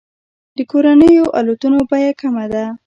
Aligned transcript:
د 0.57 0.59
کورنیو 0.71 1.25
الوتنو 1.39 1.79
بیه 1.89 2.11
کمه 2.19 2.45
ده. 2.51 2.63